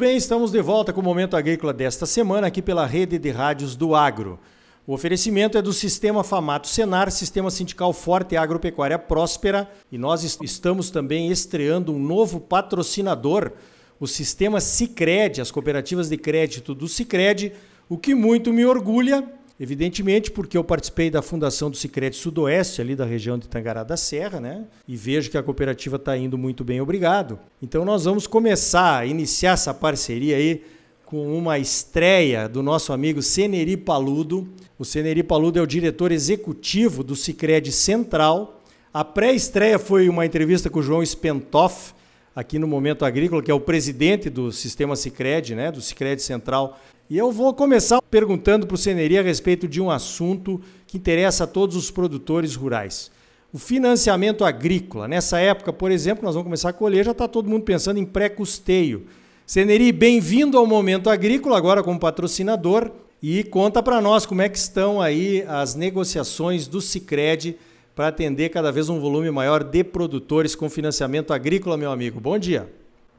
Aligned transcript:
Bem, 0.00 0.16
estamos 0.16 0.50
de 0.50 0.62
volta 0.62 0.94
com 0.94 1.02
o 1.02 1.04
Momento 1.04 1.36
Agrícola 1.36 1.74
desta 1.74 2.06
semana 2.06 2.46
aqui 2.46 2.62
pela 2.62 2.86
rede 2.86 3.18
de 3.18 3.28
rádios 3.28 3.76
do 3.76 3.94
Agro. 3.94 4.40
O 4.86 4.94
oferecimento 4.94 5.58
é 5.58 5.62
do 5.62 5.74
Sistema 5.74 6.24
Famato 6.24 6.68
Senar, 6.68 7.10
Sistema 7.10 7.50
Sindical 7.50 7.92
Forte 7.92 8.34
e 8.34 8.38
Agropecuária 8.38 8.98
Próspera, 8.98 9.70
e 9.92 9.98
nós 9.98 10.24
estamos 10.40 10.88
também 10.88 11.30
estreando 11.30 11.92
um 11.92 11.98
novo 11.98 12.40
patrocinador, 12.40 13.52
o 14.00 14.06
Sistema 14.06 14.58
Sicredi, 14.58 15.42
as 15.42 15.50
cooperativas 15.50 16.08
de 16.08 16.16
crédito 16.16 16.74
do 16.74 16.88
Sicredi, 16.88 17.52
o 17.86 17.98
que 17.98 18.14
muito 18.14 18.54
me 18.54 18.64
orgulha, 18.64 19.22
Evidentemente, 19.62 20.30
porque 20.30 20.56
eu 20.56 20.64
participei 20.64 21.10
da 21.10 21.20
fundação 21.20 21.68
do 21.68 21.76
Sicredi 21.76 22.16
Sudoeste, 22.16 22.80
ali 22.80 22.96
da 22.96 23.04
região 23.04 23.38
de 23.38 23.46
Tangará 23.46 23.84
da 23.84 23.94
Serra, 23.94 24.40
né? 24.40 24.64
E 24.88 24.96
vejo 24.96 25.30
que 25.30 25.36
a 25.36 25.42
cooperativa 25.42 25.96
está 25.96 26.16
indo 26.16 26.38
muito 26.38 26.64
bem, 26.64 26.80
obrigado. 26.80 27.38
Então 27.60 27.84
nós 27.84 28.06
vamos 28.06 28.26
começar 28.26 29.06
iniciar 29.06 29.52
essa 29.52 29.74
parceria 29.74 30.36
aí 30.36 30.64
com 31.04 31.36
uma 31.36 31.58
estreia 31.58 32.48
do 32.48 32.62
nosso 32.62 32.90
amigo 32.90 33.20
Seneri 33.20 33.76
Paludo. 33.76 34.48
O 34.78 34.84
Seneri 34.84 35.22
Paludo 35.22 35.58
é 35.58 35.62
o 35.62 35.66
diretor 35.66 36.10
executivo 36.10 37.04
do 37.04 37.14
Sicredi 37.14 37.70
Central. 37.70 38.62
A 38.94 39.04
pré-estreia 39.04 39.78
foi 39.78 40.08
uma 40.08 40.24
entrevista 40.24 40.70
com 40.70 40.78
o 40.78 40.82
João 40.82 41.04
Spentoff, 41.04 41.92
aqui 42.34 42.58
no 42.58 42.66
Momento 42.66 43.04
Agrícola, 43.04 43.42
que 43.42 43.50
é 43.50 43.54
o 43.54 43.60
presidente 43.60 44.30
do 44.30 44.52
sistema 44.52 44.96
Sicredi, 44.96 45.54
né, 45.54 45.70
do 45.70 45.80
Sicredi 45.80 46.22
Central 46.22 46.78
e 47.10 47.18
eu 47.18 47.32
vou 47.32 47.52
começar 47.52 48.00
perguntando 48.02 48.68
para 48.68 48.76
o 48.76 48.78
Seneri 48.78 49.18
a 49.18 49.22
respeito 49.22 49.66
de 49.66 49.80
um 49.80 49.90
assunto 49.90 50.60
que 50.86 50.96
interessa 50.96 51.42
a 51.42 51.46
todos 51.46 51.74
os 51.74 51.90
produtores 51.90 52.54
rurais. 52.54 53.10
O 53.52 53.58
financiamento 53.58 54.44
agrícola. 54.44 55.08
Nessa 55.08 55.40
época, 55.40 55.72
por 55.72 55.90
exemplo, 55.90 56.24
nós 56.24 56.36
vamos 56.36 56.44
começar 56.44 56.68
a 56.68 56.72
colher, 56.72 57.04
já 57.04 57.10
está 57.10 57.26
todo 57.26 57.50
mundo 57.50 57.64
pensando 57.64 57.98
em 57.98 58.04
pré-custeio. 58.04 59.06
Seneri, 59.44 59.90
bem-vindo 59.90 60.56
ao 60.56 60.64
Momento 60.68 61.10
Agrícola, 61.10 61.56
agora 61.56 61.82
como 61.82 61.98
patrocinador, 61.98 62.92
e 63.20 63.42
conta 63.42 63.82
para 63.82 64.00
nós 64.00 64.24
como 64.24 64.42
é 64.42 64.48
que 64.48 64.56
estão 64.56 65.00
aí 65.00 65.44
as 65.48 65.74
negociações 65.74 66.68
do 66.68 66.80
Cicred 66.80 67.56
para 67.94 68.08
atender 68.08 68.48
cada 68.48 68.70
vez 68.72 68.88
um 68.88 69.00
volume 69.00 69.30
maior 69.30 69.62
de 69.62 69.84
produtores 69.84 70.54
com 70.54 70.70
financiamento 70.70 71.32
agrícola, 71.32 71.76
meu 71.76 71.90
amigo. 71.90 72.20
Bom 72.20 72.38
dia. 72.38 72.68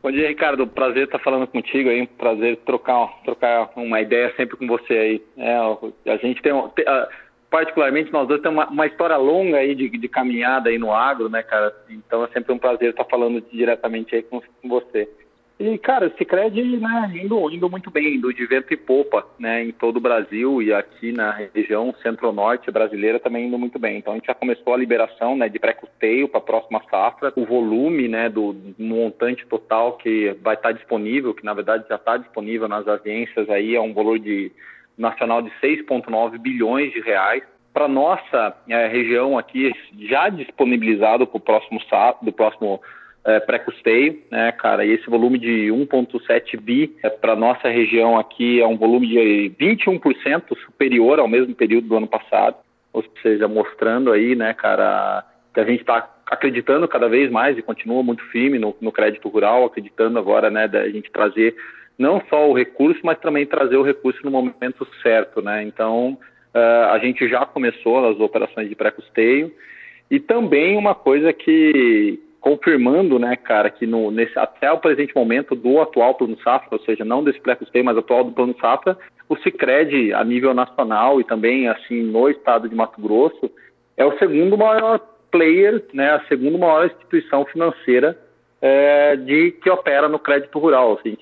Bom 0.01 0.11
dia, 0.11 0.27
Ricardo. 0.27 0.65
Prazer 0.65 1.03
estar 1.03 1.19
falando 1.19 1.45
contigo 1.45 1.89
aí. 1.89 2.07
Prazer 2.07 2.57
trocar, 2.65 3.07
trocar 3.23 3.69
uma 3.75 4.01
ideia 4.01 4.33
sempre 4.35 4.57
com 4.57 4.65
você 4.65 4.93
aí. 4.93 5.21
É, 5.37 6.11
a 6.11 6.17
gente 6.17 6.41
tem, 6.41 6.51
particularmente 7.51 8.11
nós 8.11 8.27
dois 8.27 8.41
temos 8.41 8.57
uma, 8.57 8.69
uma 8.71 8.87
história 8.87 9.17
longa 9.17 9.57
aí 9.57 9.75
de, 9.75 9.89
de, 9.89 10.07
caminhada 10.07 10.69
aí 10.69 10.79
no 10.79 10.91
agro, 10.91 11.29
né, 11.29 11.43
cara? 11.43 11.75
Então 11.89 12.23
é 12.23 12.27
sempre 12.29 12.53
um 12.53 12.57
prazer 12.57 12.91
estar 12.91 13.03
falando 13.03 13.43
diretamente 13.51 14.15
aí 14.15 14.23
com, 14.23 14.41
com 14.41 14.69
você. 14.69 15.07
E, 15.61 15.77
cara, 15.77 16.07
o 16.07 16.17
Cicred, 16.17 16.59
né, 16.79 17.11
indo, 17.23 17.51
indo 17.51 17.69
muito 17.69 17.91
bem, 17.91 18.15
indo 18.15 18.33
de 18.33 18.47
vento 18.47 18.73
e 18.73 18.77
popa, 18.77 19.27
né, 19.37 19.63
em 19.63 19.71
todo 19.71 19.97
o 19.97 20.01
Brasil 20.01 20.59
e 20.59 20.73
aqui 20.73 21.11
na 21.11 21.29
região 21.53 21.93
centro-norte 22.01 22.71
brasileira 22.71 23.19
também 23.19 23.45
indo 23.45 23.59
muito 23.59 23.77
bem. 23.77 23.99
Então, 23.99 24.13
a 24.13 24.15
gente 24.15 24.25
já 24.25 24.33
começou 24.33 24.73
a 24.73 24.77
liberação, 24.77 25.35
né, 25.35 25.47
de 25.47 25.59
pré-custeio 25.59 26.27
para 26.27 26.39
a 26.39 26.43
próxima 26.43 26.81
safra. 26.89 27.31
O 27.35 27.45
volume, 27.45 28.07
né, 28.07 28.27
do, 28.27 28.55
montante 28.79 29.45
total 29.45 29.97
que 29.97 30.35
vai 30.41 30.55
estar 30.55 30.71
disponível, 30.71 31.35
que 31.35 31.45
na 31.45 31.53
verdade 31.53 31.85
já 31.87 31.95
está 31.95 32.17
disponível 32.17 32.67
nas 32.67 32.87
agências 32.87 33.47
aí, 33.47 33.75
é 33.75 33.81
um 33.81 33.93
valor 33.93 34.17
de 34.17 34.51
nacional 34.97 35.43
de 35.43 35.51
6,9 35.61 36.39
bilhões 36.39 36.91
de 36.91 37.01
reais 37.01 37.43
para 37.71 37.87
nossa 37.87 38.57
é, 38.67 38.87
região 38.87 39.37
aqui 39.37 39.71
já 40.09 40.27
disponibilizado 40.27 41.27
para 41.27 41.37
o 41.37 41.39
próximo 41.39 41.79
do 42.23 42.33
próximo 42.33 42.81
é, 43.23 43.39
pré-custeio, 43.39 44.19
né, 44.31 44.51
cara? 44.51 44.85
E 44.85 44.91
esse 44.91 45.09
volume 45.09 45.37
de 45.37 45.67
1,7 45.67 46.59
bi 46.59 46.95
é, 47.03 47.09
para 47.09 47.35
nossa 47.35 47.69
região 47.69 48.17
aqui 48.17 48.59
é 48.59 48.67
um 48.67 48.77
volume 48.77 49.07
de 49.07 49.51
21% 49.59 50.57
superior 50.65 51.19
ao 51.19 51.27
mesmo 51.27 51.53
período 51.53 51.87
do 51.87 51.97
ano 51.97 52.07
passado, 52.07 52.57
ou 52.91 53.03
seja, 53.21 53.47
mostrando 53.47 54.11
aí, 54.11 54.35
né, 54.35 54.53
cara, 54.53 55.23
que 55.53 55.59
a 55.59 55.65
gente 55.65 55.81
está 55.81 56.09
acreditando 56.25 56.87
cada 56.87 57.07
vez 57.09 57.29
mais 57.29 57.57
e 57.57 57.61
continua 57.61 58.01
muito 58.01 58.23
firme 58.25 58.57
no, 58.57 58.75
no 58.81 58.91
crédito 58.91 59.27
rural, 59.27 59.65
acreditando 59.65 60.17
agora, 60.17 60.49
né, 60.49 60.67
da 60.67 60.87
gente 60.89 61.11
trazer 61.11 61.55
não 61.97 62.21
só 62.29 62.49
o 62.49 62.53
recurso, 62.53 62.99
mas 63.03 63.19
também 63.19 63.45
trazer 63.45 63.77
o 63.77 63.83
recurso 63.83 64.19
no 64.23 64.31
momento 64.31 64.87
certo, 65.03 65.41
né? 65.41 65.61
Então, 65.61 66.17
uh, 66.55 66.91
a 66.91 66.97
gente 66.99 67.27
já 67.29 67.45
começou 67.45 68.09
as 68.09 68.19
operações 68.19 68.67
de 68.67 68.75
pré-custeio 68.75 69.53
e 70.09 70.19
também 70.19 70.77
uma 70.77 70.95
coisa 70.95 71.31
que, 71.31 72.19
confirmando, 72.41 73.19
né, 73.19 73.35
cara, 73.35 73.69
que 73.69 73.85
no, 73.85 74.09
nesse, 74.09 74.37
até 74.37 74.71
o 74.71 74.79
presente 74.79 75.15
momento 75.15 75.55
do 75.55 75.79
atual 75.79 76.15
Plano 76.15 76.37
Safra, 76.43 76.69
ou 76.71 76.79
seja, 76.79 77.05
não 77.05 77.23
desse 77.23 77.39
pré-custeio, 77.39 77.85
mas 77.85 77.95
atual 77.95 78.23
do 78.23 78.31
Plano 78.31 78.55
Safra, 78.59 78.97
o 79.29 79.37
Cicred, 79.37 80.11
a 80.13 80.23
nível 80.23 80.51
nacional 80.53 81.21
e 81.21 81.23
também, 81.23 81.67
assim, 81.67 82.01
no 82.01 82.27
estado 82.27 82.67
de 82.67 82.75
Mato 82.75 82.99
Grosso, 82.99 83.49
é 83.95 84.03
o 84.03 84.17
segundo 84.17 84.57
maior 84.57 84.99
player, 85.29 85.85
né, 85.93 86.11
a 86.15 86.25
segunda 86.27 86.57
maior 86.57 86.87
instituição 86.87 87.45
financeira 87.45 88.17
é, 88.59 89.15
de 89.15 89.51
que 89.63 89.69
opera 89.69 90.09
no 90.09 90.17
crédito 90.17 90.57
rural, 90.57 90.99
assim, 90.99 91.15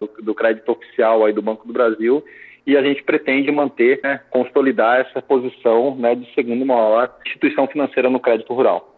do, 0.00 0.10
do 0.22 0.34
crédito 0.34 0.72
oficial 0.72 1.24
aí 1.24 1.34
do 1.34 1.42
Banco 1.42 1.66
do 1.66 1.72
Brasil, 1.72 2.24
e 2.66 2.76
a 2.76 2.82
gente 2.82 3.02
pretende 3.04 3.52
manter, 3.52 4.00
né, 4.02 4.20
consolidar 4.30 5.00
essa 5.00 5.20
posição 5.20 5.94
né, 5.96 6.14
de 6.14 6.32
segundo 6.34 6.64
maior 6.64 7.14
instituição 7.26 7.66
financeira 7.66 8.08
no 8.08 8.18
crédito 8.18 8.52
rural. 8.54 8.95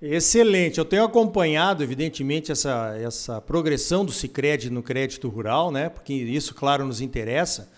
Excelente. 0.00 0.78
Eu 0.78 0.84
tenho 0.84 1.04
acompanhado, 1.04 1.82
evidentemente, 1.82 2.52
essa, 2.52 2.94
essa 3.02 3.40
progressão 3.40 4.04
do 4.04 4.12
Cicred 4.12 4.70
no 4.70 4.82
crédito 4.82 5.28
rural, 5.28 5.70
né? 5.72 5.88
Porque 5.88 6.12
isso, 6.12 6.54
claro, 6.54 6.84
nos 6.84 7.00
interessa. 7.00 7.72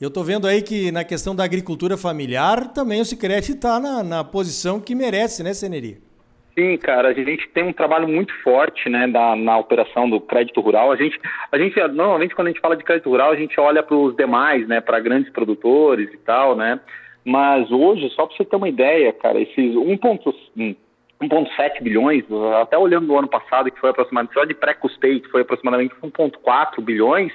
Eu 0.00 0.08
estou 0.08 0.24
vendo 0.24 0.46
aí 0.46 0.60
que 0.60 0.90
na 0.90 1.04
questão 1.04 1.34
da 1.34 1.44
agricultura 1.44 1.96
familiar 1.96 2.72
também 2.72 3.00
o 3.00 3.04
Cicred 3.04 3.52
está 3.52 3.78
na, 3.80 4.02
na 4.02 4.24
posição 4.24 4.80
que 4.80 4.94
merece, 4.94 5.42
né, 5.42 5.54
Seneri? 5.54 5.98
Sim, 6.58 6.76
cara, 6.76 7.08
a 7.08 7.14
gente 7.14 7.48
tem 7.48 7.64
um 7.64 7.72
trabalho 7.72 8.06
muito 8.06 8.34
forte, 8.42 8.88
né, 8.90 9.08
da, 9.08 9.34
na 9.34 9.56
operação 9.56 10.10
do 10.10 10.20
crédito 10.20 10.60
rural. 10.60 10.92
A 10.92 10.96
gente, 10.96 11.18
a 11.50 11.56
gente, 11.56 11.80
normalmente, 11.88 12.34
quando 12.34 12.48
a 12.48 12.50
gente 12.50 12.60
fala 12.60 12.76
de 12.76 12.84
crédito 12.84 13.08
rural, 13.08 13.30
a 13.30 13.36
gente 13.36 13.58
olha 13.58 13.82
para 13.82 13.96
os 13.96 14.14
demais, 14.14 14.68
né, 14.68 14.80
para 14.80 15.00
grandes 15.00 15.32
produtores 15.32 16.12
e 16.12 16.18
tal, 16.18 16.54
né. 16.54 16.78
Mas 17.24 17.70
hoje, 17.70 18.10
só 18.10 18.26
para 18.26 18.36
você 18.36 18.44
ter 18.44 18.56
uma 18.56 18.68
ideia, 18.68 19.12
cara, 19.14 19.40
esses 19.40 19.74
1,5 19.74 20.76
1,7 21.22 21.82
bilhões, 21.82 22.24
até 22.60 22.76
olhando 22.76 23.06
no 23.06 23.18
ano 23.18 23.28
passado, 23.28 23.70
que 23.70 23.80
foi 23.80 23.90
aproximadamente, 23.90 24.34
só 24.34 24.44
de 24.44 24.54
pré-custeio, 24.54 25.20
que 25.20 25.30
foi 25.30 25.42
aproximadamente 25.42 25.94
1,4 26.02 26.82
bilhões, 26.82 27.32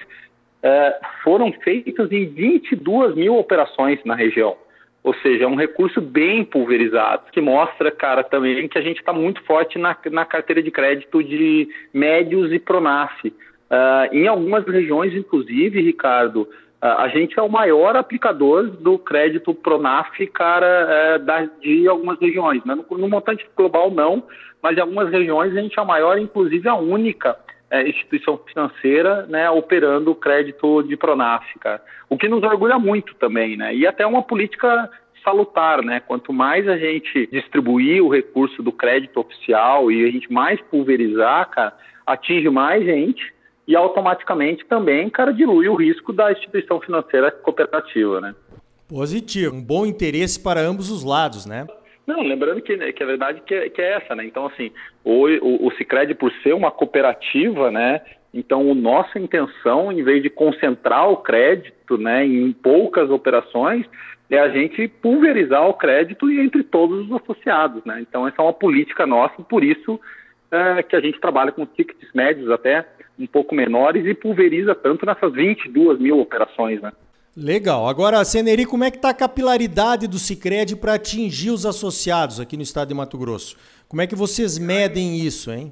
é, 0.62 1.00
foram 1.24 1.52
feitas 1.64 2.12
em 2.12 2.26
22 2.26 3.16
mil 3.16 3.38
operações 3.38 4.00
na 4.04 4.16
região. 4.16 4.58
Ou 5.04 5.14
seja, 5.16 5.46
é 5.46 5.48
um 5.48 5.56
recurso 5.56 6.02
bem 6.02 6.44
pulverizado, 6.44 7.32
que 7.32 7.40
mostra, 7.40 7.92
cara, 7.92 8.24
também 8.24 8.68
que 8.68 8.78
a 8.78 8.82
gente 8.82 9.00
está 9.00 9.14
muito 9.14 9.42
forte 9.44 9.78
na, 9.78 9.96
na 10.12 10.26
carteira 10.26 10.62
de 10.62 10.70
crédito 10.70 11.24
de 11.24 11.70
médios 11.94 12.52
e 12.52 12.60
Pronaf. 12.60 13.26
Uh, 13.26 14.14
em 14.14 14.28
algumas 14.28 14.66
regiões, 14.66 15.14
inclusive, 15.14 15.82
Ricardo, 15.82 16.48
a 16.82 17.08
gente 17.08 17.38
é 17.40 17.42
o 17.42 17.50
maior 17.50 17.96
aplicador 17.96 18.70
do 18.70 19.00
crédito 19.00 19.54
Pronaf, 19.54 20.16
cara, 20.28 21.18
é, 21.26 21.50
de 21.60 21.88
algumas 21.88 22.20
regiões. 22.20 22.64
Né? 22.66 22.76
No, 22.76 22.98
no, 22.98 23.10
montante 23.10 23.48
global, 23.56 23.90
não, 23.90 24.24
mas 24.62 24.78
em 24.78 24.82
algumas 24.82 25.10
regiões 25.10 25.56
a 25.56 25.62
gente 25.62 25.78
é 25.78 25.82
a 25.82 25.86
maior, 25.86 26.20
inclusive 26.20 26.70
a 26.70 26.76
única 26.76 27.36
é, 27.72 27.88
instituição 27.88 28.40
financeira 28.48 29.26
né, 29.28 29.50
operando 29.50 30.12
o 30.12 30.16
crédito 30.16 30.84
de 30.84 30.96
Pronaf, 30.96 31.46
cara. 31.60 31.82
O 32.10 32.18
que 32.18 32.30
nos 32.30 32.44
orgulha 32.44 32.78
muito 32.78 33.16
também, 33.16 33.58
né? 33.58 33.76
E 33.76 33.86
até 33.88 34.06
uma 34.06 34.22
política 34.22 34.90
salutar, 35.24 35.84
né? 35.84 36.00
Quanto 36.00 36.32
mais 36.32 36.68
a 36.70 36.78
gente 36.78 37.28
distribuir 37.32 38.04
o 38.04 38.08
recurso 38.08 38.62
do 38.62 38.72
crédito 38.72 39.20
oficial 39.20 39.92
e 39.92 40.06
a 40.08 40.12
gente 40.12 40.32
mais 40.32 40.62
pulverizar, 40.62 41.50
cara, 41.50 41.74
atinge 42.06 42.50
mais 42.50 42.86
gente 42.86 43.36
e 43.68 43.76
automaticamente 43.76 44.66
também, 44.66 45.10
cara, 45.10 45.34
dilui 45.34 45.68
o 45.68 45.76
risco 45.76 46.14
da 46.14 46.32
instituição 46.32 46.80
financeira 46.80 47.30
cooperativa, 47.30 48.22
né? 48.22 48.34
Positivo, 48.88 49.54
um 49.56 49.62
bom 49.62 49.86
interesse 49.86 50.42
para 50.42 50.62
ambos 50.62 50.90
os 50.90 51.04
lados, 51.04 51.46
né? 51.46 51.68
Não, 52.08 52.22
lembrando 52.22 52.62
que, 52.62 52.78
que 52.94 53.04
a 53.04 53.06
verdade 53.06 53.42
que 53.46 53.54
é, 53.54 53.70
que 53.70 53.82
é 53.82 53.98
essa, 53.98 54.16
né? 54.16 54.24
Então, 54.24 54.46
assim, 54.46 54.72
o, 55.04 55.28
o, 55.42 55.68
o 55.68 55.72
Cicred, 55.74 56.16
por 56.16 56.32
ser 56.42 56.54
uma 56.54 56.72
cooperativa, 56.72 57.70
né? 57.70 58.02
Então, 58.34 58.72
a 58.72 58.76
nossa 58.76 59.20
intenção, 59.20 59.92
em 59.92 60.04
vez 60.04 60.24
de 60.24 60.30
concentrar 60.30 61.10
o 61.10 61.18
crédito 61.18 61.98
né, 61.98 62.26
em 62.26 62.52
poucas 62.54 63.10
operações, 63.10 63.86
é 64.30 64.38
a 64.38 64.50
gente 64.50 64.88
pulverizar 64.88 65.68
o 65.68 65.74
crédito 65.74 66.30
entre 66.30 66.64
todos 66.64 67.06
os 67.06 67.22
associados, 67.22 67.84
né? 67.84 68.00
Então, 68.02 68.26
essa 68.26 68.42
é 68.42 68.44
uma 68.44 68.54
política 68.54 69.06
nossa, 69.06 69.42
por 69.44 69.64
isso 69.64 70.00
é, 70.52 70.84
que 70.84 70.96
a 70.96 71.02
gente 71.02 71.20
trabalha 71.20 71.52
com 71.52 71.66
tickets 71.66 72.10
médios 72.14 72.50
até 72.50 72.86
um 73.20 73.28
pouco 73.28 73.56
menores 73.56 74.06
e 74.06 74.14
pulveriza 74.14 74.76
tanto 74.76 75.06
nessas 75.06 75.34
22 75.34 76.00
mil 76.00 76.20
operações, 76.20 76.82
né? 76.82 76.92
Legal. 77.36 77.88
Agora, 77.88 78.24
Seneri, 78.26 78.66
como 78.66 78.84
é 78.84 78.90
que 78.90 78.98
está 78.98 79.10
a 79.10 79.14
capilaridade 79.14 80.08
do 80.08 80.18
Cicred 80.18 80.76
para 80.76 80.96
atingir 80.96 81.52
os 81.52 81.66
associados 81.66 82.40
aqui 82.40 82.58
no 82.58 82.64
estado 82.64 82.88
de 82.88 82.96
Mato 82.96 83.18
Grosso? 83.18 83.56
Como 83.88 84.02
é 84.02 84.08
que 84.08 84.16
vocês 84.16 84.58
medem 84.58 85.20
isso, 85.20 85.52
hein? 85.52 85.72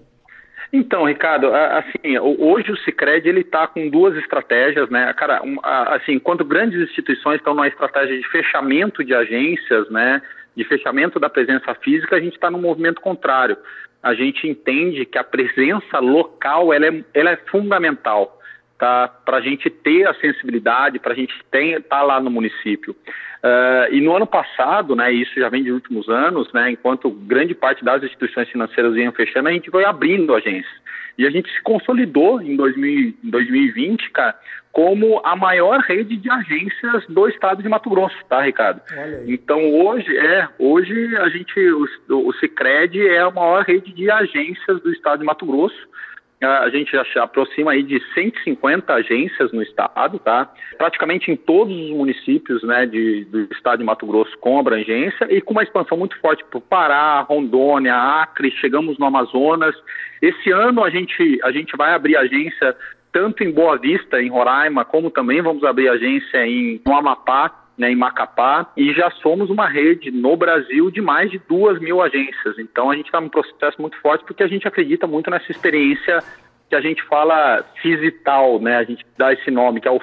Então, 0.72 1.06
Ricardo, 1.06 1.54
assim, 1.54 2.18
hoje 2.20 2.72
o 2.72 2.78
Sicredi 2.78 3.30
ele 3.30 3.42
está 3.42 3.66
com 3.66 3.90
duas 3.90 4.16
estratégias, 4.18 4.90
né? 4.90 5.14
Cara, 5.14 5.42
assim, 5.64 6.14
enquanto 6.14 6.44
grandes 6.44 6.80
instituições 6.82 7.38
estão 7.38 7.54
numa 7.54 7.68
estratégia 7.68 8.18
de 8.18 8.28
fechamento 8.28 9.04
de 9.04 9.14
agências, 9.14 9.90
né? 9.90 10.22
De 10.56 10.64
fechamento 10.66 11.20
da 11.20 11.30
presença 11.30 11.74
física, 11.76 12.16
a 12.16 12.20
gente 12.20 12.36
está 12.36 12.52
no 12.52 12.58
movimento 12.58 13.02
contrário. 13.02 13.58
A 14.06 14.14
gente 14.14 14.48
entende 14.48 15.04
que 15.04 15.18
a 15.18 15.24
presença 15.24 15.98
local 16.00 16.72
ela 16.72 16.86
é, 16.86 17.04
ela 17.12 17.32
é 17.32 17.38
fundamental 17.50 18.40
tá? 18.78 19.08
para 19.08 19.38
a 19.38 19.42
gente 19.42 19.68
ter 19.68 20.08
a 20.08 20.14
sensibilidade, 20.14 21.00
para 21.00 21.14
a 21.14 21.16
gente 21.16 21.34
estar 21.34 21.82
tá 21.90 22.02
lá 22.04 22.20
no 22.20 22.30
município. 22.30 22.96
Uh, 23.44 23.92
e 23.92 24.02
no 24.02 24.16
ano 24.16 24.28
passado, 24.28 24.96
né, 24.96 25.12
isso 25.12 25.34
já 25.40 25.50
vem 25.50 25.64
de 25.64 25.72
últimos 25.72 26.08
anos, 26.08 26.52
né, 26.54 26.72
enquanto 26.72 27.10
grande 27.10 27.56
parte 27.56 27.84
das 27.84 28.04
instituições 28.04 28.48
financeiras 28.50 28.96
iam 28.96 29.12
fechando, 29.12 29.50
a 29.50 29.52
gente 29.52 29.72
foi 29.72 29.86
abrindo 29.86 30.36
agências. 30.36 30.85
E 31.18 31.26
a 31.26 31.30
gente 31.30 31.50
se 31.52 31.62
consolidou 31.62 32.42
em 32.42 32.56
2000, 32.56 33.14
2020, 33.24 34.12
cara, 34.12 34.38
como 34.72 35.22
a 35.24 35.36
maior 35.36 35.80
rede 35.80 36.18
de 36.18 36.30
agências 36.30 37.06
do 37.08 37.30
estado 37.30 37.64
de 37.64 37.70
Mato 37.70 37.90
Grosso, 37.90 38.18
tá, 38.28 38.42
Ricardo? 38.42 38.82
Então 39.26 39.74
hoje 39.74 40.18
é, 40.18 40.50
hoje 40.60 41.16
a 41.18 41.30
gente, 41.30 41.58
o, 41.72 41.88
o 42.10 42.34
Cicred 42.34 43.08
é 43.08 43.22
a 43.22 43.32
maior 43.32 43.64
rede 43.64 43.94
de 43.94 44.12
agências 44.12 44.82
do 44.82 44.92
estado 44.92 45.20
de 45.20 45.26
Mato 45.26 45.46
Grosso 45.46 45.88
a 46.42 46.70
gente 46.70 46.92
já 46.92 47.04
se 47.06 47.18
aproxima 47.18 47.72
aí 47.72 47.82
de 47.82 48.00
150 48.14 48.94
agências 48.94 49.52
no 49.52 49.62
estado, 49.62 50.20
tá? 50.20 50.52
Praticamente 50.78 51.32
em 51.32 51.36
todos 51.36 51.74
os 51.74 51.92
municípios, 51.92 52.62
né, 52.64 52.86
de, 52.86 53.26
do 53.26 53.42
estado 53.54 53.80
de 53.80 53.86
Mato 53.86 54.06
Grosso 54.06 54.38
com 54.40 54.60
abrangência 54.60 55.28
e 55.30 55.42
com 55.42 55.54
uma 55.54 55.64
expansão 55.64 55.98
muito 55.98 56.20
forte 56.20 56.44
para 56.46 56.62
Pará, 56.62 57.22
Rondônia, 57.22 57.96
Acre, 57.96 58.52
chegamos 58.52 58.98
no 58.98 59.06
Amazonas. 59.06 59.76
Esse 60.22 60.52
ano 60.52 60.84
a 60.84 60.90
gente, 60.90 61.40
a 61.44 61.52
gente 61.52 61.76
vai 61.78 61.94
abrir 61.94 62.18
agência 62.18 62.76
tanto 63.14 63.44
em 63.44 63.52
Boa 63.52 63.78
Vista, 63.78 64.22
em 64.22 64.30
Roraima, 64.30 64.84
como 64.84 65.10
também 65.10 65.42
vamos 65.42 65.64
abrir 65.64 65.88
agência 65.88 66.46
em 66.46 66.82
no 66.86 66.94
Amapá, 66.94 67.65
né, 67.78 67.92
em 67.92 67.96
Macapá, 67.96 68.72
e 68.78 68.94
já 68.94 69.10
somos 69.12 69.50
uma 69.50 69.68
rede 69.68 70.12
no 70.12 70.36
Brasil 70.38 70.90
de 70.90 71.02
mais 71.02 71.30
de 71.30 71.40
duas 71.40 71.80
mil 71.80 72.02
agências. 72.02 72.58
Então 72.58 72.90
a 72.90 72.96
gente 72.96 73.08
está 73.08 73.20
num 73.20 73.30
processo 73.30 73.82
muito 73.82 73.98
forte 74.00 74.24
porque 74.26 74.44
a 74.44 74.48
gente 74.48 74.68
acredita 74.68 75.06
muito 75.06 75.30
nessa 75.30 75.52
experiência 75.52 76.24
que 76.70 76.76
a 76.76 76.82
gente 76.82 77.04
fala 77.04 77.64
digital, 77.84 78.60
né? 78.60 78.78
A 78.78 78.84
gente 78.84 79.06
dá 79.18 79.32
esse 79.34 79.52
nome, 79.52 79.82
que 79.82 79.88
é 79.88 79.92
o, 79.92 80.02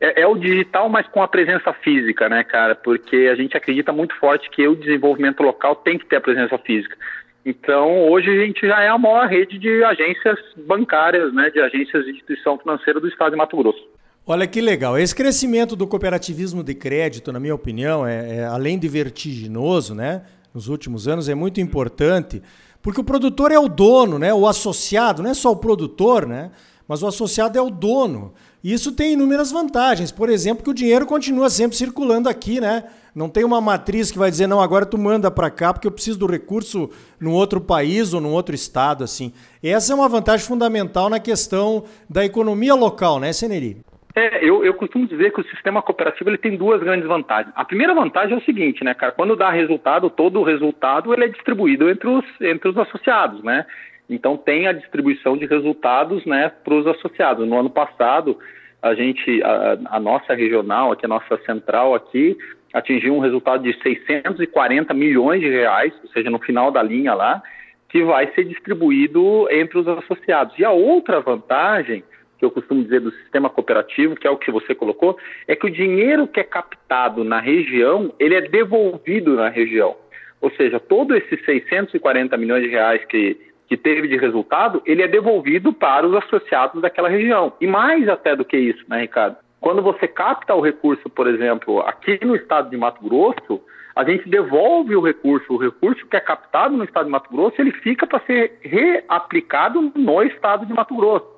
é, 0.00 0.22
é 0.22 0.26
o 0.26 0.36
digital, 0.36 0.88
mas 0.88 1.06
com 1.08 1.22
a 1.22 1.28
presença 1.28 1.72
física, 1.72 2.28
né, 2.28 2.44
cara? 2.44 2.74
Porque 2.74 3.28
a 3.32 3.34
gente 3.34 3.56
acredita 3.56 3.92
muito 3.92 4.14
forte 4.16 4.50
que 4.50 4.66
o 4.66 4.76
desenvolvimento 4.76 5.42
local 5.42 5.74
tem 5.76 5.98
que 5.98 6.06
ter 6.06 6.16
a 6.16 6.20
presença 6.20 6.58
física. 6.58 6.96
Então, 7.44 8.08
hoje 8.08 8.30
a 8.30 8.44
gente 8.44 8.66
já 8.66 8.80
é 8.80 8.88
a 8.88 8.96
maior 8.96 9.28
rede 9.28 9.58
de 9.58 9.84
agências 9.84 10.38
bancárias, 10.66 11.32
né, 11.34 11.50
de 11.50 11.60
agências 11.60 12.04
de 12.04 12.12
instituição 12.12 12.58
financeira 12.58 12.98
do 12.98 13.08
estado 13.08 13.32
de 13.32 13.36
Mato 13.36 13.56
Grosso. 13.56 13.86
Olha 14.26 14.46
que 14.46 14.58
legal. 14.58 14.98
Esse 14.98 15.14
crescimento 15.14 15.76
do 15.76 15.86
cooperativismo 15.86 16.64
de 16.64 16.74
crédito, 16.74 17.30
na 17.30 17.38
minha 17.38 17.54
opinião, 17.54 18.06
é, 18.06 18.36
é, 18.36 18.44
além 18.46 18.78
de 18.78 18.88
vertiginoso, 18.88 19.94
né? 19.94 20.22
Nos 20.54 20.66
últimos 20.66 21.06
anos, 21.06 21.28
é 21.28 21.34
muito 21.34 21.60
importante, 21.60 22.42
porque 22.80 22.98
o 22.98 23.04
produtor 23.04 23.52
é 23.52 23.58
o 23.58 23.68
dono, 23.68 24.18
né? 24.18 24.32
O 24.32 24.48
associado, 24.48 25.22
não 25.22 25.28
é 25.28 25.34
só 25.34 25.52
o 25.52 25.56
produtor, 25.56 26.26
né? 26.26 26.50
Mas 26.88 27.02
o 27.02 27.06
associado 27.06 27.58
é 27.58 27.60
o 27.60 27.68
dono. 27.68 28.32
E 28.62 28.72
isso 28.72 28.92
tem 28.92 29.12
inúmeras 29.12 29.52
vantagens. 29.52 30.10
Por 30.10 30.30
exemplo, 30.30 30.64
que 30.64 30.70
o 30.70 30.74
dinheiro 30.74 31.04
continua 31.04 31.50
sempre 31.50 31.76
circulando 31.76 32.26
aqui, 32.26 32.62
né? 32.62 32.84
Não 33.14 33.28
tem 33.28 33.44
uma 33.44 33.60
matriz 33.60 34.10
que 34.10 34.18
vai 34.18 34.30
dizer, 34.30 34.46
não, 34.46 34.60
agora 34.60 34.86
tu 34.86 34.96
manda 34.96 35.30
para 35.30 35.50
cá 35.50 35.70
porque 35.70 35.86
eu 35.86 35.92
preciso 35.92 36.18
do 36.18 36.26
recurso 36.26 36.88
num 37.20 37.32
outro 37.32 37.60
país 37.60 38.14
ou 38.14 38.22
num 38.22 38.32
outro 38.32 38.54
estado, 38.54 39.04
assim. 39.04 39.34
Essa 39.62 39.92
é 39.92 39.94
uma 39.94 40.08
vantagem 40.08 40.46
fundamental 40.46 41.10
na 41.10 41.20
questão 41.20 41.84
da 42.08 42.24
economia 42.24 42.74
local, 42.74 43.20
né, 43.20 43.30
Seneri? 43.30 43.84
É, 44.14 44.44
eu, 44.44 44.64
eu 44.64 44.72
costumo 44.74 45.08
dizer 45.08 45.32
que 45.32 45.40
o 45.40 45.48
sistema 45.48 45.82
cooperativo 45.82 46.30
ele 46.30 46.38
tem 46.38 46.56
duas 46.56 46.80
grandes 46.80 47.06
vantagens. 47.06 47.52
A 47.56 47.64
primeira 47.64 47.92
vantagem 47.92 48.34
é 48.34 48.38
o 48.38 48.44
seguinte, 48.44 48.84
né, 48.84 48.94
cara? 48.94 49.10
Quando 49.10 49.34
dá 49.34 49.50
resultado, 49.50 50.08
todo 50.08 50.40
o 50.40 50.44
resultado 50.44 51.12
ele 51.12 51.24
é 51.24 51.28
distribuído 51.28 51.90
entre 51.90 52.08
os, 52.08 52.24
entre 52.40 52.68
os 52.68 52.78
associados, 52.78 53.42
né? 53.42 53.66
Então 54.08 54.36
tem 54.36 54.68
a 54.68 54.72
distribuição 54.72 55.36
de 55.36 55.46
resultados, 55.46 56.24
né, 56.26 56.52
para 56.62 56.74
os 56.74 56.86
associados. 56.86 57.48
No 57.48 57.58
ano 57.58 57.70
passado, 57.70 58.38
a 58.80 58.94
gente, 58.94 59.42
a, 59.42 59.78
a, 59.96 60.00
nossa 60.00 60.34
regional, 60.34 60.92
aqui 60.92 61.06
a 61.06 61.08
nossa 61.08 61.36
central 61.38 61.94
aqui, 61.94 62.36
atingiu 62.72 63.14
um 63.14 63.20
resultado 63.20 63.62
de 63.62 63.72
640 63.82 64.92
milhões 64.94 65.40
de 65.40 65.48
reais, 65.48 65.92
ou 66.02 66.10
seja, 66.10 66.30
no 66.30 66.38
final 66.38 66.70
da 66.70 66.82
linha 66.82 67.14
lá, 67.14 67.42
que 67.88 68.04
vai 68.04 68.30
ser 68.34 68.44
distribuído 68.44 69.48
entre 69.50 69.78
os 69.78 69.88
associados. 69.88 70.56
E 70.58 70.64
a 70.64 70.70
outra 70.70 71.20
vantagem 71.20 72.04
que 72.44 72.58
eu 72.58 72.62
costumo 72.62 72.82
dizer 72.82 73.00
do 73.00 73.10
sistema 73.12 73.48
cooperativo, 73.48 74.16
que 74.16 74.26
é 74.26 74.30
o 74.30 74.36
que 74.36 74.50
você 74.50 74.74
colocou, 74.74 75.16
é 75.48 75.56
que 75.56 75.66
o 75.66 75.70
dinheiro 75.70 76.26
que 76.26 76.40
é 76.40 76.44
captado 76.44 77.24
na 77.24 77.40
região, 77.40 78.12
ele 78.18 78.34
é 78.34 78.42
devolvido 78.42 79.34
na 79.34 79.48
região. 79.48 79.96
Ou 80.40 80.50
seja, 80.50 80.78
todo 80.78 81.16
esses 81.16 81.42
640 81.44 82.36
milhões 82.36 82.62
de 82.62 82.68
reais 82.68 83.02
que, 83.06 83.40
que 83.66 83.76
teve 83.76 84.08
de 84.08 84.16
resultado, 84.16 84.82
ele 84.84 85.02
é 85.02 85.08
devolvido 85.08 85.72
para 85.72 86.06
os 86.06 86.14
associados 86.14 86.82
daquela 86.82 87.08
região. 87.08 87.52
E 87.60 87.66
mais 87.66 88.08
até 88.08 88.36
do 88.36 88.44
que 88.44 88.56
isso, 88.56 88.84
né, 88.88 89.00
Ricardo? 89.00 89.36
Quando 89.60 89.80
você 89.80 90.06
capta 90.06 90.54
o 90.54 90.60
recurso, 90.60 91.08
por 91.08 91.26
exemplo, 91.26 91.80
aqui 91.80 92.18
no 92.22 92.36
estado 92.36 92.68
de 92.68 92.76
Mato 92.76 93.02
Grosso, 93.02 93.62
a 93.96 94.04
gente 94.04 94.28
devolve 94.28 94.94
o 94.94 95.00
recurso. 95.00 95.54
O 95.54 95.56
recurso 95.56 96.04
que 96.06 96.16
é 96.16 96.20
captado 96.20 96.76
no 96.76 96.84
estado 96.84 97.06
de 97.06 97.10
Mato 97.10 97.32
Grosso, 97.32 97.58
ele 97.58 97.72
fica 97.72 98.06
para 98.06 98.20
ser 98.26 98.58
reaplicado 98.60 99.90
no 99.94 100.22
estado 100.22 100.66
de 100.66 100.74
Mato 100.74 100.94
Grosso 100.94 101.33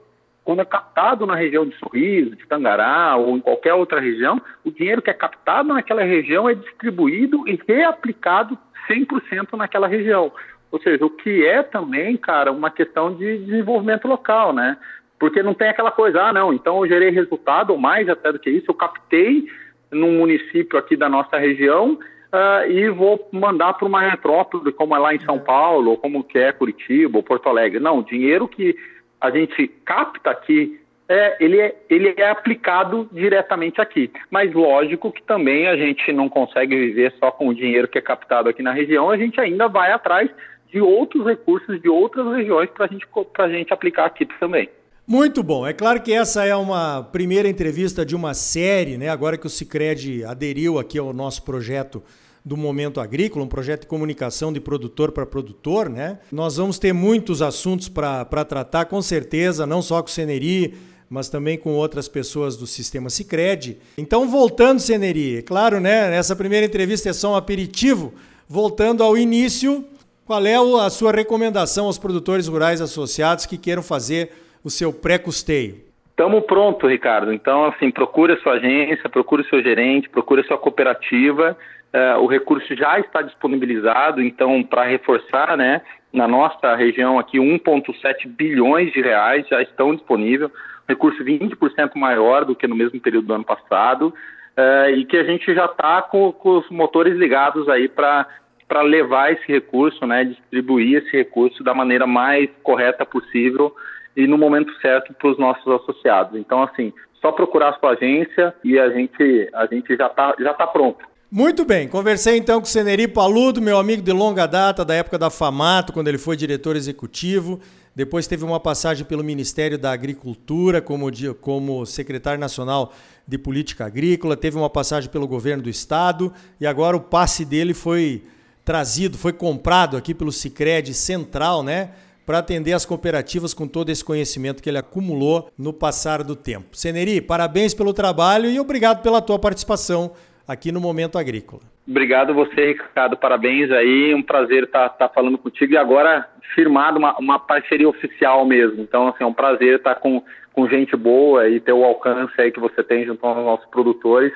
quando 0.46 0.60
é 0.60 0.64
captado 0.64 1.26
na 1.26 1.34
região 1.34 1.66
de 1.66 1.76
Sorriso, 1.76 2.36
de 2.36 2.46
Tangará 2.46 3.16
ou 3.16 3.36
em 3.36 3.40
qualquer 3.40 3.74
outra 3.74 3.98
região, 3.98 4.40
o 4.64 4.70
dinheiro 4.70 5.02
que 5.02 5.10
é 5.10 5.12
captado 5.12 5.74
naquela 5.74 6.04
região 6.04 6.48
é 6.48 6.54
distribuído 6.54 7.42
e 7.48 7.60
reaplicado 7.66 8.56
100% 8.88 9.56
naquela 9.56 9.88
região. 9.88 10.32
Ou 10.70 10.80
seja, 10.80 11.04
o 11.04 11.10
que 11.10 11.44
é 11.44 11.64
também, 11.64 12.16
cara, 12.16 12.52
uma 12.52 12.70
questão 12.70 13.12
de 13.12 13.38
desenvolvimento 13.38 14.06
local, 14.06 14.52
né? 14.52 14.76
Porque 15.18 15.42
não 15.42 15.52
tem 15.52 15.68
aquela 15.68 15.90
coisa, 15.90 16.22
ah, 16.22 16.32
não, 16.32 16.52
então 16.52 16.84
eu 16.84 16.88
gerei 16.88 17.10
resultado, 17.10 17.70
ou 17.70 17.78
mais 17.78 18.08
até 18.08 18.30
do 18.30 18.38
que 18.38 18.48
isso, 18.48 18.66
eu 18.68 18.74
captei 18.74 19.48
num 19.90 20.18
município 20.18 20.78
aqui 20.78 20.96
da 20.96 21.08
nossa 21.08 21.38
região 21.38 21.94
uh, 21.94 22.70
e 22.70 22.88
vou 22.88 23.28
mandar 23.32 23.74
para 23.74 23.88
uma 23.88 24.02
metrópole, 24.02 24.70
como 24.72 24.94
é 24.94 24.98
lá 25.00 25.12
em 25.12 25.24
São 25.24 25.40
Paulo, 25.40 25.90
ou 25.90 25.96
como 25.96 26.22
que 26.22 26.38
é 26.38 26.52
Curitiba, 26.52 27.18
ou 27.18 27.24
Porto 27.24 27.48
Alegre. 27.48 27.80
Não, 27.80 27.98
o 27.98 28.04
dinheiro 28.04 28.46
que 28.46 28.76
a 29.20 29.30
gente 29.30 29.68
capta 29.84 30.30
aqui, 30.30 30.80
é, 31.08 31.36
ele, 31.42 31.60
é, 31.60 31.74
ele 31.88 32.14
é 32.16 32.28
aplicado 32.28 33.08
diretamente 33.12 33.80
aqui. 33.80 34.10
Mas 34.30 34.52
lógico 34.52 35.12
que 35.12 35.22
também 35.22 35.66
a 35.66 35.76
gente 35.76 36.12
não 36.12 36.28
consegue 36.28 36.76
viver 36.76 37.14
só 37.18 37.30
com 37.30 37.48
o 37.48 37.54
dinheiro 37.54 37.88
que 37.88 37.98
é 37.98 38.02
captado 38.02 38.48
aqui 38.48 38.62
na 38.62 38.72
região, 38.72 39.10
a 39.10 39.16
gente 39.16 39.40
ainda 39.40 39.68
vai 39.68 39.92
atrás 39.92 40.30
de 40.70 40.80
outros 40.80 41.24
recursos 41.24 41.80
de 41.80 41.88
outras 41.88 42.26
regiões 42.34 42.68
para 42.70 42.86
gente, 42.86 43.06
a 43.38 43.48
gente 43.48 43.72
aplicar 43.72 44.06
aqui 44.06 44.26
também. 44.38 44.68
Muito 45.06 45.40
bom. 45.40 45.64
É 45.64 45.72
claro 45.72 46.02
que 46.02 46.12
essa 46.12 46.44
é 46.44 46.56
uma 46.56 47.04
primeira 47.12 47.48
entrevista 47.48 48.04
de 48.04 48.16
uma 48.16 48.34
série, 48.34 48.98
né? 48.98 49.08
Agora 49.08 49.38
que 49.38 49.46
o 49.46 49.50
Cicred 49.50 50.24
aderiu 50.24 50.80
aqui 50.80 50.98
ao 50.98 51.12
nosso 51.12 51.44
projeto 51.44 52.02
do 52.46 52.56
Momento 52.56 53.00
Agrícola, 53.00 53.44
um 53.44 53.48
projeto 53.48 53.80
de 53.80 53.86
comunicação 53.88 54.52
de 54.52 54.60
produtor 54.60 55.10
para 55.10 55.26
produtor, 55.26 55.90
né? 55.90 56.20
Nós 56.30 56.56
vamos 56.56 56.78
ter 56.78 56.92
muitos 56.92 57.42
assuntos 57.42 57.88
para 57.88 58.44
tratar, 58.44 58.84
com 58.84 59.02
certeza, 59.02 59.66
não 59.66 59.82
só 59.82 60.00
com 60.00 60.06
o 60.06 60.12
Seneri, 60.12 60.72
mas 61.10 61.28
também 61.28 61.58
com 61.58 61.72
outras 61.72 62.06
pessoas 62.06 62.56
do 62.56 62.64
sistema 62.64 63.10
Sicredi. 63.10 63.78
Então, 63.98 64.28
voltando, 64.28 64.78
Seneri, 64.78 65.38
é 65.38 65.42
claro, 65.42 65.80
né? 65.80 66.16
Essa 66.16 66.36
primeira 66.36 66.64
entrevista 66.64 67.08
é 67.08 67.12
só 67.12 67.32
um 67.32 67.34
aperitivo. 67.34 68.14
Voltando 68.48 69.02
ao 69.02 69.18
início, 69.18 69.84
qual 70.24 70.46
é 70.46 70.54
a 70.54 70.88
sua 70.88 71.10
recomendação 71.10 71.86
aos 71.86 71.98
produtores 71.98 72.46
rurais 72.46 72.80
associados 72.80 73.44
que 73.44 73.58
queiram 73.58 73.82
fazer 73.82 74.30
o 74.62 74.70
seu 74.70 74.92
pré-custeio? 74.92 75.80
Estamos 76.10 76.44
pronto, 76.44 76.86
Ricardo. 76.86 77.32
Então, 77.32 77.64
assim, 77.64 77.90
procure 77.90 78.34
a 78.34 78.38
sua 78.38 78.52
agência, 78.52 79.08
procure 79.10 79.42
o 79.42 79.48
seu 79.48 79.60
gerente, 79.60 80.08
procure 80.08 80.42
a 80.42 80.44
sua 80.44 80.56
cooperativa 80.56 81.56
Uh, 81.96 82.20
o 82.20 82.26
recurso 82.26 82.76
já 82.76 83.00
está 83.00 83.22
disponibilizado, 83.22 84.20
então, 84.20 84.62
para 84.62 84.84
reforçar, 84.84 85.56
né, 85.56 85.80
na 86.12 86.28
nossa 86.28 86.74
região 86.76 87.18
aqui, 87.18 87.38
1,7 87.38 88.28
bilhões 88.28 88.92
de 88.92 89.00
reais 89.00 89.48
já 89.48 89.62
estão 89.62 89.94
disponíveis, 89.94 90.50
recurso 90.86 91.24
20% 91.24 91.92
maior 91.96 92.44
do 92.44 92.54
que 92.54 92.66
no 92.66 92.76
mesmo 92.76 93.00
período 93.00 93.28
do 93.28 93.34
ano 93.34 93.44
passado, 93.44 94.08
uh, 94.08 94.90
e 94.90 95.06
que 95.06 95.16
a 95.16 95.24
gente 95.24 95.54
já 95.54 95.64
está 95.64 96.02
com, 96.02 96.30
com, 96.32 96.58
os 96.58 96.68
motores 96.68 97.16
ligados 97.16 97.66
aí 97.68 97.88
para 97.88 98.26
para 98.68 98.82
levar 98.82 99.32
esse 99.32 99.46
recurso, 99.46 100.04
né, 100.04 100.24
distribuir 100.24 100.98
esse 100.98 101.16
recurso 101.16 101.62
da 101.62 101.72
maneira 101.72 102.04
mais 102.04 102.50
correta 102.64 103.06
possível 103.06 103.72
e 104.16 104.26
no 104.26 104.36
momento 104.36 104.74
certo 104.80 105.14
para 105.14 105.28
os 105.28 105.38
nossos 105.38 105.72
associados. 105.72 106.36
Então, 106.36 106.64
assim, 106.64 106.92
só 107.20 107.30
procurar 107.30 107.68
a 107.68 107.72
sua 107.74 107.92
agência 107.92 108.52
e 108.64 108.76
a 108.76 108.88
gente 108.90 109.48
a 109.54 109.66
gente 109.66 109.96
já 109.96 110.08
está 110.08 110.34
já 110.40 110.52
tá 110.52 110.66
pronto. 110.66 111.15
Muito 111.36 111.66
bem, 111.66 111.86
conversei 111.86 112.38
então 112.38 112.62
com 112.62 112.66
o 112.66 112.70
Seneri 112.70 113.06
Paludo, 113.06 113.60
meu 113.60 113.78
amigo 113.78 114.00
de 114.00 114.10
longa 114.10 114.46
data, 114.46 114.82
da 114.86 114.94
época 114.94 115.18
da 115.18 115.28
Famato, 115.28 115.92
quando 115.92 116.08
ele 116.08 116.16
foi 116.16 116.34
diretor 116.34 116.76
executivo. 116.76 117.60
depois 117.94 118.26
teve 118.26 118.42
uma 118.42 118.58
passagem 118.58 119.04
pelo 119.04 119.22
Ministério 119.22 119.78
da 119.78 119.92
Agricultura 119.92 120.80
como, 120.80 121.10
como 121.38 121.84
secretário 121.84 122.40
nacional 122.40 122.90
de 123.28 123.36
política 123.36 123.84
agrícola, 123.84 124.34
teve 124.34 124.56
uma 124.56 124.70
passagem 124.70 125.10
pelo 125.10 125.28
governo 125.28 125.64
do 125.64 125.68
estado 125.68 126.32
e 126.58 126.66
agora 126.66 126.96
o 126.96 127.00
passe 127.02 127.44
dele 127.44 127.74
foi 127.74 128.22
trazido, 128.64 129.18
foi 129.18 129.34
comprado 129.34 129.98
aqui 129.98 130.14
pelo 130.14 130.32
Sicredi 130.32 130.94
Central, 130.94 131.62
né? 131.62 131.90
Para 132.24 132.38
atender 132.38 132.72
as 132.72 132.86
cooperativas 132.86 133.52
com 133.52 133.68
todo 133.68 133.90
esse 133.90 134.02
conhecimento 134.02 134.62
que 134.62 134.70
ele 134.70 134.78
acumulou 134.78 135.50
no 135.58 135.70
passar 135.70 136.24
do 136.24 136.34
tempo. 136.34 136.74
Seneri, 136.74 137.20
parabéns 137.20 137.74
pelo 137.74 137.92
trabalho 137.92 138.50
e 138.50 138.58
obrigado 138.58 139.02
pela 139.02 139.20
tua 139.20 139.38
participação 139.38 140.12
aqui 140.46 140.70
no 140.70 140.80
Momento 140.80 141.18
Agrícola. 141.18 141.62
Obrigado 141.88 142.34
você, 142.34 142.68
Ricardo. 142.68 143.16
Parabéns 143.16 143.70
aí. 143.70 144.14
Um 144.14 144.22
prazer 144.22 144.64
estar, 144.64 144.86
estar 144.86 145.08
falando 145.08 145.38
contigo 145.38 145.72
e 145.72 145.76
agora 145.76 146.28
firmado 146.54 146.98
uma, 146.98 147.16
uma, 147.18 147.38
parceria 147.38 147.88
oficial 147.88 148.44
mesmo. 148.44 148.82
Então, 148.82 149.08
assim, 149.08 149.24
é 149.24 149.26
um 149.26 149.32
prazer 149.32 149.76
estar 149.76 149.96
com, 149.96 150.22
com 150.52 150.68
gente 150.68 150.96
boa 150.96 151.48
e 151.48 151.60
ter 151.60 151.72
o 151.72 151.84
alcance 151.84 152.32
aí 152.40 152.50
que 152.50 152.60
você 152.60 152.82
tem 152.82 153.04
junto 153.04 153.24
aos 153.24 153.36
nossos 153.36 153.66
produtores. 153.66 154.32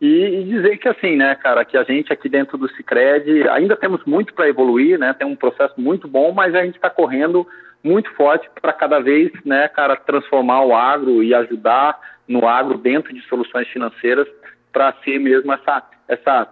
E, 0.00 0.06
e, 0.06 0.44
dizer 0.44 0.78
que 0.78 0.88
assim, 0.88 1.14
né, 1.14 1.34
cara, 1.34 1.64
que 1.64 1.76
a 1.76 1.84
gente 1.84 2.12
aqui 2.12 2.28
dentro 2.28 2.56
do 2.56 2.68
Cicred 2.70 3.46
ainda 3.50 3.76
temos 3.76 4.02
muito 4.04 4.32
para 4.32 4.48
evoluir, 4.48 4.98
né? 4.98 5.12
Tem 5.12 5.26
um 5.26 5.36
processo 5.36 5.74
muito 5.76 6.08
bom, 6.08 6.32
mas 6.32 6.54
a 6.54 6.64
gente 6.64 6.76
está 6.76 6.88
correndo 6.88 7.46
muito 7.84 8.10
forte 8.14 8.48
para 8.60 8.72
cada 8.72 8.98
vez, 8.98 9.30
né, 9.44 9.68
cara, 9.68 9.96
transformar 9.96 10.64
o 10.64 10.74
agro 10.74 11.22
e 11.22 11.34
ajudar 11.34 11.98
no 12.28 12.46
agro 12.46 12.78
dentro 12.78 13.12
de 13.12 13.20
soluções 13.22 13.68
financeiras 13.68 14.28
para 14.72 14.94
ser 15.04 15.18
mesmo 15.18 15.52
essa 15.52 15.88
essa 16.08 16.48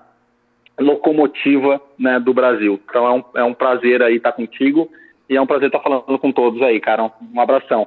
locomotiva 0.79 1.81
né, 1.99 2.21
do 2.21 2.33
Brasil. 2.33 2.81
Então 2.89 3.07
é 3.07 3.13
um, 3.13 3.25
é 3.37 3.45
um 3.45 3.55
prazer 3.55 4.01
aí 4.03 4.17
estar 4.17 4.33
contigo 4.33 4.89
e 5.29 5.37
é 5.37 5.41
um 5.41 5.47
prazer 5.47 5.67
estar 5.67 5.81
falando 5.81 6.19
com 6.19 6.33
todos 6.33 6.63
aí, 6.63 6.81
cara. 6.81 7.11
Um 7.35 7.41
abração. 7.41 7.87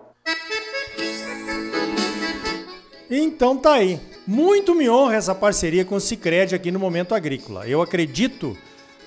Então 3.09 3.57
tá 3.57 3.73
aí. 3.73 3.99
Muito 4.27 4.75
me 4.75 4.89
honra 4.89 5.15
essa 5.15 5.33
parceria 5.33 5.83
com 5.83 5.95
o 5.95 5.99
Cicred 5.99 6.53
aqui 6.53 6.71
no 6.71 6.79
Momento 6.79 7.15
Agrícola. 7.15 7.67
Eu 7.67 7.81
acredito 7.81 8.55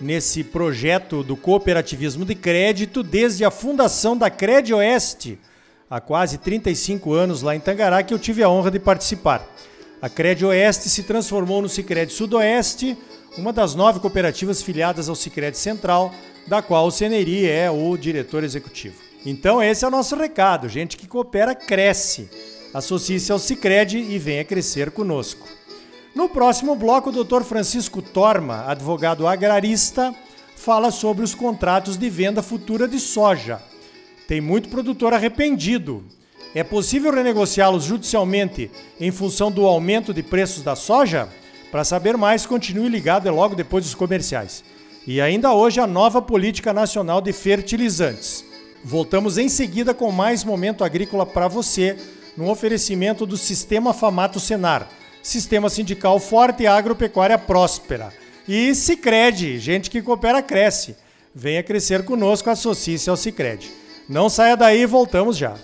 nesse 0.01 0.43
projeto 0.43 1.23
do 1.23 1.37
cooperativismo 1.37 2.25
de 2.25 2.35
crédito 2.35 3.03
desde 3.03 3.45
a 3.45 3.51
fundação 3.51 4.17
da 4.17 4.29
Cred 4.29 4.75
Oeste, 4.75 5.39
há 5.89 6.01
quase 6.01 6.39
35 6.39 7.13
anos 7.13 7.43
lá 7.43 7.55
em 7.55 7.61
Tangará, 7.61 8.03
que 8.03 8.13
eu 8.13 8.19
tive 8.19 8.43
a 8.43 8.49
honra 8.49 8.71
de 8.71 8.81
participar. 8.81 9.47
A 10.05 10.09
Cred 10.11 10.45
Oeste 10.45 10.91
se 10.91 11.03
transformou 11.05 11.63
no 11.63 11.69
Cicred 11.71 12.13
Sudoeste, 12.13 12.95
uma 13.39 13.55
das 13.55 13.75
nove 13.75 14.01
cooperativas 14.01 14.61
filiadas 14.61 15.09
ao 15.09 15.15
Sicredi 15.15 15.57
Central, 15.57 16.13
da 16.47 16.61
qual 16.61 16.87
o 16.87 16.91
Ceneri 16.91 17.49
é 17.49 17.71
o 17.71 17.97
diretor 17.97 18.45
executivo. 18.45 18.97
Então 19.25 19.63
esse 19.63 19.83
é 19.83 19.89
o 19.89 19.91
nosso 19.91 20.15
recado, 20.15 20.69
gente 20.69 20.99
que 20.99 21.07
coopera 21.07 21.55
cresce. 21.55 22.29
Associe-se 22.75 23.33
ao 23.33 23.39
Sicredi 23.39 23.97
e 23.97 24.19
venha 24.19 24.45
crescer 24.45 24.91
conosco. 24.91 25.49
No 26.15 26.29
próximo 26.29 26.77
bloco, 26.77 27.09
o 27.09 27.25
Dr. 27.25 27.41
Francisco 27.43 28.03
Torma, 28.03 28.67
advogado 28.67 29.27
agrarista, 29.27 30.15
fala 30.55 30.91
sobre 30.91 31.25
os 31.25 31.35
contratos 31.35 31.97
de 31.97 32.11
venda 32.11 32.43
futura 32.43 32.87
de 32.87 33.01
soja. 33.01 33.59
Tem 34.29 34.39
muito 34.39 34.69
produtor 34.69 35.15
arrependido. 35.15 36.05
É 36.55 36.63
possível 36.63 37.13
renegociá-los 37.13 37.83
judicialmente 37.83 38.71
em 39.01 39.11
função 39.11 39.51
do 39.51 39.67
aumento 39.67 40.15
de 40.15 40.23
preços 40.23 40.63
da 40.63 40.77
soja? 40.77 41.29
Para 41.73 41.83
saber 41.83 42.17
mais, 42.17 42.47
continue 42.47 42.89
ligado, 42.89 43.27
é 43.27 43.31
logo 43.31 43.57
depois 43.57 43.85
dos 43.85 43.95
comerciais. 43.95 44.63
E 45.05 45.21
ainda 45.21 45.53
hoje 45.53 45.81
a 45.81 45.87
nova 45.87 46.23
política 46.23 46.73
nacional 46.73 47.21
de 47.21 47.33
fertilizantes. 47.33 48.45
Voltamos 48.85 49.37
em 49.37 49.49
seguida 49.49 49.93
com 49.93 50.13
mais 50.13 50.45
momento 50.45 50.85
agrícola 50.85 51.27
para 51.27 51.49
você, 51.49 51.97
no 52.37 52.49
oferecimento 52.49 53.27
do 53.27 53.37
Sistema 53.37 53.93
Famato 53.93 54.39
Senar, 54.39 54.89
Sistema 55.23 55.69
Sindical 55.69 56.21
Forte 56.21 56.63
e 56.63 56.67
Agropecuária 56.69 57.37
Próspera. 57.37 58.13
E 58.47 58.75
Sicredi, 58.77 59.59
gente 59.59 59.91
que 59.91 60.03
coopera 60.03 60.41
cresce. 60.41 60.95
Venha 61.35 61.65
crescer 61.65 62.05
conosco, 62.05 62.49
associe-se 62.49 63.11
ao 63.11 63.17
Sicredi. 63.17 63.73
Não 64.09 64.29
saia 64.29 64.57
daí, 64.57 64.87
voltamos 64.87 65.37
já. 65.37 65.57